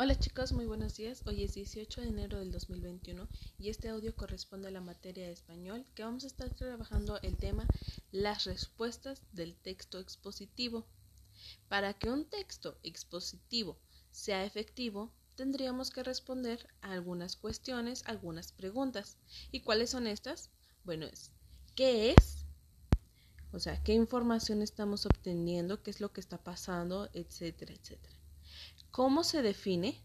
Hola 0.00 0.16
chicos, 0.16 0.52
muy 0.52 0.64
buenos 0.64 0.96
días. 0.96 1.22
Hoy 1.26 1.42
es 1.42 1.54
18 1.54 2.02
de 2.02 2.06
enero 2.06 2.38
del 2.38 2.52
2021 2.52 3.26
y 3.58 3.68
este 3.68 3.88
audio 3.88 4.14
corresponde 4.14 4.68
a 4.68 4.70
la 4.70 4.80
materia 4.80 5.26
de 5.26 5.32
español 5.32 5.84
que 5.96 6.04
vamos 6.04 6.22
a 6.22 6.28
estar 6.28 6.54
trabajando 6.54 7.18
el 7.22 7.36
tema 7.36 7.66
las 8.12 8.44
respuestas 8.44 9.20
del 9.32 9.56
texto 9.56 9.98
expositivo. 9.98 10.86
Para 11.68 11.94
que 11.94 12.10
un 12.10 12.26
texto 12.26 12.78
expositivo 12.84 13.76
sea 14.12 14.44
efectivo, 14.44 15.10
tendríamos 15.34 15.90
que 15.90 16.04
responder 16.04 16.64
a 16.80 16.92
algunas 16.92 17.34
cuestiones, 17.34 18.04
algunas 18.06 18.52
preguntas. 18.52 19.16
¿Y 19.50 19.62
cuáles 19.62 19.90
son 19.90 20.06
estas? 20.06 20.50
Bueno, 20.84 21.06
es 21.06 21.32
¿qué 21.74 22.12
es? 22.12 22.44
O 23.50 23.58
sea, 23.58 23.82
¿qué 23.82 23.94
información 23.94 24.62
estamos 24.62 25.06
obteniendo? 25.06 25.82
¿Qué 25.82 25.90
es 25.90 26.00
lo 26.00 26.12
que 26.12 26.20
está 26.20 26.38
pasando? 26.38 27.10
Etcétera, 27.14 27.74
etcétera. 27.74 28.17
¿Cómo 28.90 29.24
se 29.24 29.42
define? 29.42 30.02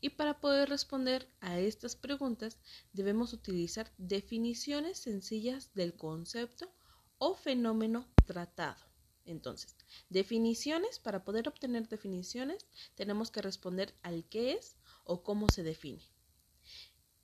Y 0.00 0.10
para 0.10 0.40
poder 0.40 0.68
responder 0.68 1.28
a 1.40 1.58
estas 1.60 1.94
preguntas 1.94 2.58
debemos 2.92 3.32
utilizar 3.32 3.92
definiciones 3.96 4.98
sencillas 4.98 5.72
del 5.74 5.94
concepto 5.94 6.72
o 7.18 7.34
fenómeno 7.34 8.08
tratado. 8.26 8.84
Entonces, 9.24 9.76
definiciones, 10.08 10.98
para 10.98 11.22
poder 11.24 11.48
obtener 11.48 11.88
definiciones 11.88 12.66
tenemos 12.94 13.30
que 13.30 13.42
responder 13.42 13.94
al 14.02 14.24
qué 14.24 14.52
es 14.52 14.76
o 15.04 15.22
cómo 15.22 15.48
se 15.50 15.62
define. 15.62 16.02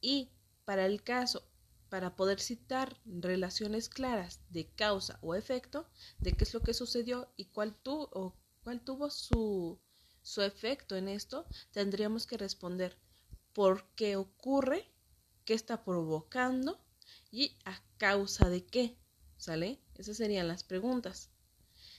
Y 0.00 0.30
para 0.64 0.86
el 0.86 1.02
caso, 1.02 1.48
para 1.88 2.14
poder 2.14 2.40
citar 2.40 3.00
relaciones 3.06 3.88
claras 3.88 4.40
de 4.50 4.66
causa 4.66 5.18
o 5.22 5.34
efecto, 5.34 5.88
de 6.18 6.32
qué 6.32 6.44
es 6.44 6.52
lo 6.52 6.60
que 6.60 6.74
sucedió 6.74 7.32
y 7.36 7.46
cuál, 7.46 7.76
o 7.84 8.34
cuál 8.62 8.82
tuvo 8.82 9.10
su, 9.10 9.80
su 10.24 10.40
efecto 10.40 10.96
en 10.96 11.06
esto, 11.06 11.46
tendríamos 11.70 12.26
que 12.26 12.38
responder 12.38 12.98
por 13.52 13.86
qué 13.94 14.16
ocurre, 14.16 14.90
qué 15.44 15.52
está 15.52 15.84
provocando 15.84 16.80
y 17.30 17.56
a 17.66 17.80
causa 17.98 18.48
de 18.48 18.64
qué. 18.64 18.96
¿Sale? 19.36 19.78
Esas 19.94 20.16
serían 20.16 20.48
las 20.48 20.64
preguntas. 20.64 21.28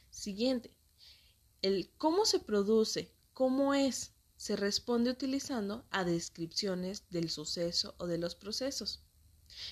Siguiente. 0.10 0.76
El 1.62 1.92
cómo 1.98 2.26
se 2.26 2.40
produce, 2.40 3.14
cómo 3.32 3.76
es, 3.76 4.12
se 4.38 4.56
responde 4.56 5.12
utilizando 5.12 5.86
a 5.92 6.04
descripciones 6.04 7.08
del 7.12 7.30
suceso 7.30 7.94
o 8.00 8.08
de 8.08 8.18
los 8.18 8.34
procesos. 8.34 9.04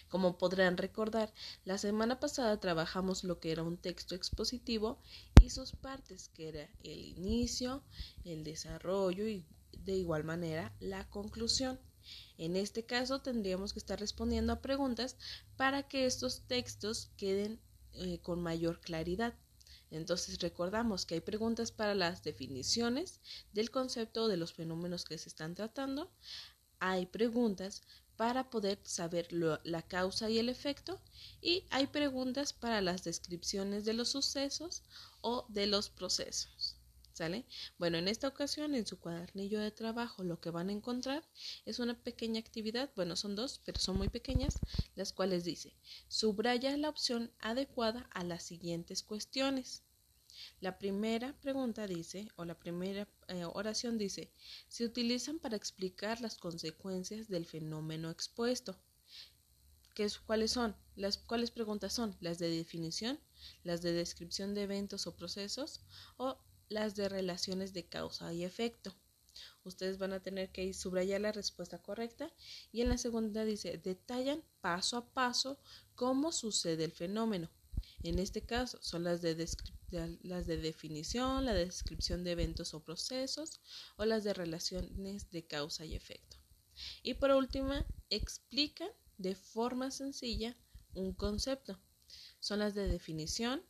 Como 0.09 0.37
podrán 0.37 0.77
recordar, 0.77 1.33
la 1.65 1.77
semana 1.77 2.19
pasada 2.19 2.59
trabajamos 2.59 3.23
lo 3.23 3.39
que 3.39 3.51
era 3.51 3.63
un 3.63 3.77
texto 3.77 4.15
expositivo 4.15 4.99
y 5.41 5.49
sus 5.49 5.71
partes, 5.71 6.29
que 6.29 6.49
era 6.49 6.69
el 6.83 6.99
inicio, 7.17 7.83
el 8.25 8.43
desarrollo 8.43 9.27
y 9.27 9.45
de 9.71 9.93
igual 9.93 10.23
manera 10.23 10.73
la 10.79 11.09
conclusión. 11.09 11.79
En 12.37 12.55
este 12.55 12.85
caso 12.85 13.21
tendríamos 13.21 13.73
que 13.73 13.79
estar 13.79 13.99
respondiendo 13.99 14.53
a 14.53 14.61
preguntas 14.61 15.15
para 15.55 15.87
que 15.87 16.05
estos 16.05 16.41
textos 16.47 17.11
queden 17.17 17.59
eh, 17.93 18.19
con 18.21 18.41
mayor 18.41 18.81
claridad. 18.81 19.33
Entonces 19.91 20.39
recordamos 20.39 21.05
que 21.05 21.15
hay 21.15 21.21
preguntas 21.21 21.71
para 21.71 21.93
las 21.93 22.23
definiciones 22.23 23.21
del 23.53 23.69
concepto 23.69 24.23
o 24.23 24.27
de 24.27 24.37
los 24.37 24.53
fenómenos 24.53 25.05
que 25.05 25.17
se 25.17 25.29
están 25.29 25.53
tratando. 25.53 26.11
Hay 26.85 27.05
preguntas 27.05 27.81
para 28.17 28.49
poder 28.49 28.77
saber 28.83 29.31
la 29.31 29.81
causa 29.83 30.29
y 30.29 30.37
el 30.37 30.49
efecto 30.49 30.99
y 31.41 31.63
hay 31.69 31.87
preguntas 31.87 32.51
para 32.51 32.81
las 32.81 33.05
descripciones 33.05 33.85
de 33.85 33.93
los 33.93 34.09
sucesos 34.09 34.83
o 35.21 35.45
de 35.47 35.65
los 35.65 35.89
procesos. 35.89 36.75
¿Sale? 37.13 37.45
Bueno, 37.77 37.97
en 37.97 38.09
esta 38.09 38.27
ocasión 38.27 38.75
en 38.75 38.85
su 38.85 38.99
cuadernillo 38.99 39.61
de 39.61 39.71
trabajo 39.71 40.25
lo 40.25 40.41
que 40.41 40.49
van 40.49 40.67
a 40.67 40.73
encontrar 40.73 41.23
es 41.65 41.79
una 41.79 41.97
pequeña 42.03 42.41
actividad, 42.41 42.91
bueno, 42.97 43.15
son 43.15 43.37
dos, 43.37 43.61
pero 43.63 43.79
son 43.79 43.95
muy 43.95 44.09
pequeñas, 44.09 44.59
las 44.95 45.13
cuales 45.13 45.45
dice, 45.45 45.73
subraya 46.09 46.75
la 46.75 46.89
opción 46.89 47.31
adecuada 47.39 48.09
a 48.11 48.25
las 48.25 48.43
siguientes 48.43 49.03
cuestiones. 49.03 49.83
La 50.59 50.77
primera 50.77 51.33
pregunta 51.41 51.88
dice, 51.88 52.27
o 52.35 52.45
la 52.45 52.57
primera 52.57 53.07
eh, 53.27 53.45
oración 53.45 53.97
dice, 53.97 54.31
se 54.67 54.85
utilizan 54.85 55.39
para 55.39 55.55
explicar 55.57 56.21
las 56.21 56.38
consecuencias 56.38 57.27
del 57.27 57.45
fenómeno 57.45 58.09
expuesto. 58.09 58.79
¿Qué 59.93 60.05
es, 60.05 60.19
¿Cuáles 60.19 60.51
son? 60.51 60.75
Las, 60.95 61.17
¿Cuáles 61.17 61.51
preguntas 61.51 61.93
son? 61.93 62.16
¿Las 62.19 62.39
de 62.39 62.49
definición? 62.49 63.19
¿Las 63.63 63.81
de 63.81 63.93
descripción 63.93 64.53
de 64.53 64.63
eventos 64.63 65.05
o 65.05 65.16
procesos? 65.16 65.81
¿O 66.17 66.39
las 66.69 66.95
de 66.95 67.09
relaciones 67.09 67.73
de 67.73 67.85
causa 67.85 68.33
y 68.33 68.43
efecto? 68.43 68.95
Ustedes 69.63 69.97
van 69.97 70.13
a 70.13 70.22
tener 70.22 70.51
que 70.51 70.73
subrayar 70.73 71.22
la 71.22 71.31
respuesta 71.31 71.81
correcta 71.81 72.31
y 72.72 72.81
en 72.81 72.89
la 72.89 72.97
segunda 72.97 73.45
dice, 73.45 73.77
detallan 73.77 74.43
paso 74.61 74.97
a 74.97 75.13
paso 75.13 75.59
cómo 75.95 76.31
sucede 76.31 76.83
el 76.83 76.91
fenómeno. 76.91 77.49
En 78.03 78.19
este 78.19 78.41
caso 78.41 78.78
son 78.81 79.06
las 79.06 79.22
de, 79.22 79.36
las 80.24 80.46
de 80.46 80.58
definición, 80.58 81.46
la 81.46 81.53
descripción 81.53 82.25
de 82.25 82.31
eventos 82.31 82.74
o 82.74 82.84
procesos 82.84 83.62
o 83.96 84.03
las 84.03 84.25
de 84.25 84.34
relaciones 84.34 85.30
de 85.31 85.46
causa 85.47 85.86
y 85.86 85.96
efecto. 85.96 86.38
Y 87.02 87.14
por 87.14 87.31
último, 87.31 87.74
explican 88.09 88.90
de 89.18 89.36
forma 89.36 89.90
sencilla 89.90 90.58
un 90.94 91.14
concepto. 91.14 91.80
Son 92.41 92.59
las 92.59 92.75
de 92.75 92.88
definición, 92.88 93.64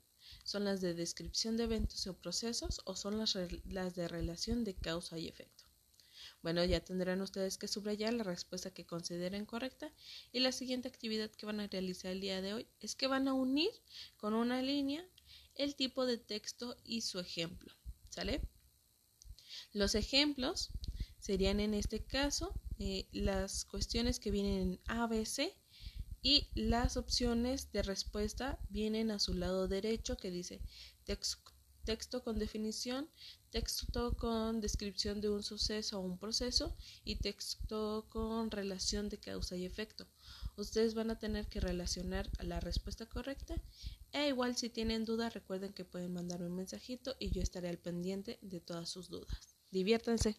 son 0.43 0.65
las 0.65 0.81
de 0.81 0.95
descripción 0.95 1.55
de 1.55 1.65
eventos 1.65 2.07
o 2.07 2.17
procesos 2.17 2.81
o 2.85 2.95
son 2.95 3.19
las, 3.19 3.37
las 3.65 3.93
de 3.93 4.07
relación 4.07 4.63
de 4.63 4.73
causa 4.73 5.19
y 5.19 5.27
efecto. 5.27 5.62
Bueno, 6.43 6.65
ya 6.65 6.81
tendrán 6.81 7.21
ustedes 7.21 7.57
que 7.57 7.69
subrayar 7.69 8.13
la 8.13 8.23
respuesta 8.25 8.73
que 8.73 8.85
consideren 8.85 9.45
correcta 9.45 9.93
y 10.33 10.41
la 10.41 10.51
siguiente 10.51 10.89
actividad 10.89 11.31
que 11.31 11.45
van 11.45 11.61
a 11.61 11.67
realizar 11.67 12.11
el 12.11 12.19
día 12.19 12.41
de 12.41 12.53
hoy 12.53 12.67
es 12.81 12.95
que 12.95 13.07
van 13.07 13.29
a 13.29 13.33
unir 13.33 13.71
con 14.17 14.33
una 14.33 14.61
línea 14.61 15.07
el 15.55 15.75
tipo 15.75 16.05
de 16.05 16.17
texto 16.17 16.75
y 16.83 17.01
su 17.01 17.19
ejemplo. 17.19 17.73
¿Sale? 18.09 18.41
Los 19.71 19.95
ejemplos 19.95 20.71
serían 21.17 21.61
en 21.61 21.73
este 21.73 22.03
caso 22.03 22.53
eh, 22.77 23.07
las 23.13 23.63
cuestiones 23.63 24.19
que 24.19 24.31
vienen 24.31 24.61
en 24.73 24.79
ABC 24.87 25.53
y 26.21 26.49
las 26.55 26.97
opciones 26.97 27.71
de 27.71 27.83
respuesta 27.83 28.59
vienen 28.67 29.11
a 29.11 29.19
su 29.19 29.33
lado 29.33 29.69
derecho 29.69 30.17
que 30.17 30.29
dice 30.29 30.59
texto 31.83 32.23
con 32.23 32.39
definición, 32.39 33.09
texto 33.51 34.15
con 34.17 34.61
descripción 34.61 35.21
de 35.21 35.29
un 35.29 35.43
suceso 35.43 35.99
o 35.99 36.01
un 36.01 36.17
proceso 36.17 36.75
y 37.03 37.17
texto 37.17 38.07
con 38.09 38.51
relación 38.51 39.09
de 39.09 39.19
causa 39.19 39.55
y 39.55 39.65
efecto. 39.65 40.07
Ustedes 40.55 40.93
van 40.93 41.11
a 41.11 41.19
tener 41.19 41.47
que 41.47 41.59
relacionar 41.59 42.29
la 42.39 42.59
respuesta 42.59 43.05
correcta 43.05 43.55
e 44.11 44.27
igual 44.27 44.55
si 44.55 44.69
tienen 44.69 45.05
dudas 45.05 45.33
recuerden 45.33 45.73
que 45.73 45.85
pueden 45.85 46.13
mandarme 46.13 46.47
un 46.47 46.55
mensajito 46.55 47.15
y 47.19 47.31
yo 47.31 47.41
estaré 47.41 47.69
al 47.69 47.79
pendiente 47.79 48.39
de 48.41 48.59
todas 48.59 48.89
sus 48.89 49.09
dudas. 49.09 49.57
Diviértanse. 49.71 50.35